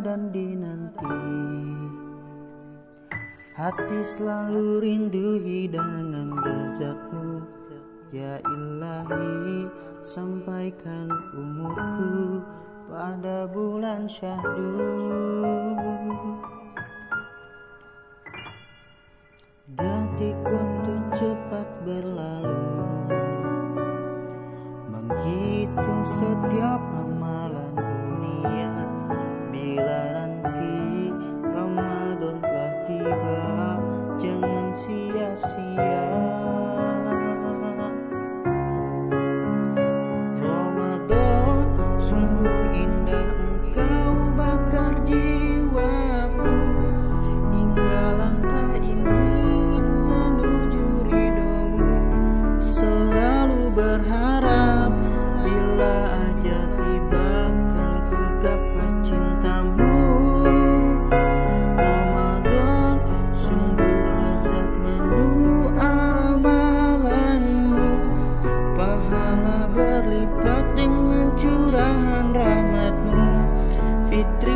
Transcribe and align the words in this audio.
dan 0.00 0.28
dinanti. 0.32 1.20
Hati 3.56 4.00
selalu 4.16 4.84
rindu 4.84 5.40
hidangan 5.40 6.28
jejakmu 6.44 7.40
Ya 8.14 8.38
ilahi 8.38 9.66
sampaikan 9.98 11.10
umurku 11.34 12.38
pada 12.86 13.50
bulan 13.50 14.06
syahdu. 14.06 14.78
Detik 19.74 20.38
waktu 20.46 20.94
cepat 21.18 21.68
berlalu 21.82 22.62
Menghitung 24.86 26.04
setiap 26.06 26.82
amalan. 27.02 27.65
betray 74.16 74.55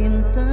cinta 0.00 0.49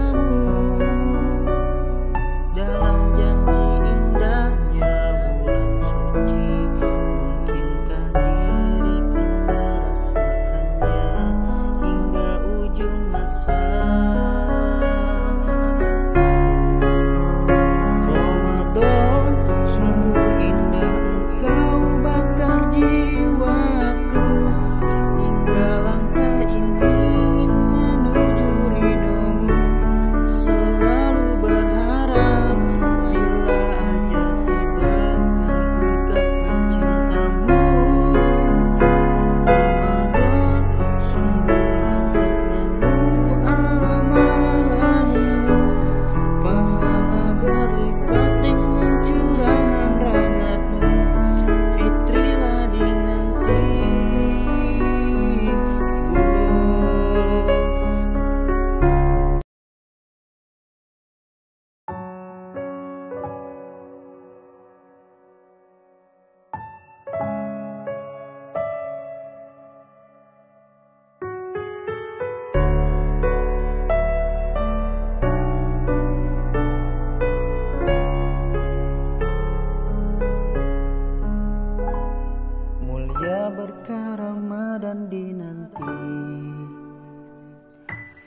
dan 84.77 85.09
dinanti. 85.09 85.97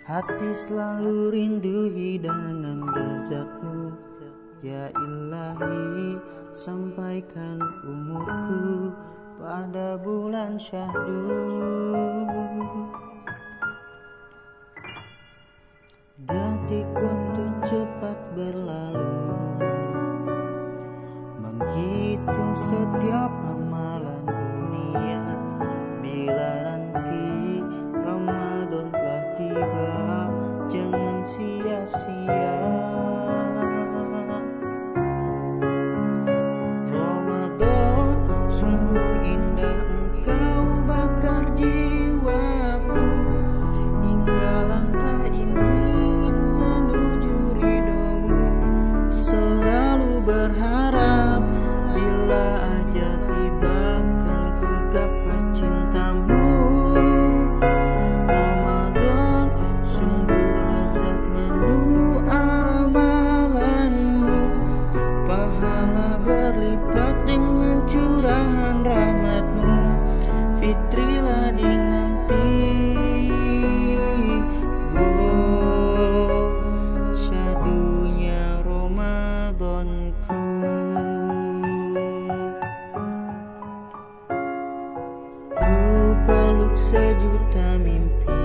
Hati 0.02 0.50
selalu 0.66 1.30
rindu 1.30 1.86
hidangan 1.94 2.82
jejakmu 2.90 3.94
Ya 4.60 4.90
ilahi 4.92 6.18
sampaikan 6.52 7.62
umurku 7.86 8.92
pada 9.40 9.96
bulan 9.96 10.58
syahdu. 10.60 11.22
Detik 16.20 16.88
waktu 16.92 17.44
cepat 17.64 18.18
berlalu. 18.36 19.16
Menghitung 21.40 22.52
setiap 22.58 23.32
malam 23.70 24.09
Fitri 70.60 71.16
lagi 71.24 71.72
nanti. 71.72 72.52
Oh, 74.92 76.52
syadunya 77.16 78.60
Ramadanku. 78.60 80.36
Ku 85.56 86.12
peluk 86.28 86.76
sejuta 86.76 87.80
mimpi. 87.80 88.44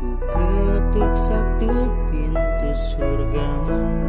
Ku 0.00 0.16
ketuk 0.32 1.12
satu 1.28 1.92
pintu 2.08 2.72
surgamu. 2.96 3.99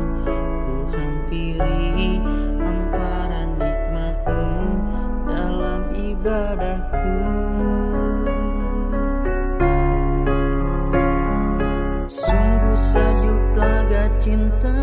cinta. 14.21 14.80